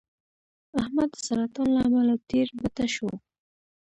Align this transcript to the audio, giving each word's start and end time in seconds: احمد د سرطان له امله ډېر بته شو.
احمد 0.81 1.09
د 1.13 1.17
سرطان 1.27 1.67
له 1.75 1.81
امله 1.87 2.13
ډېر 2.29 2.47
بته 2.59 2.85
شو. 2.93 3.09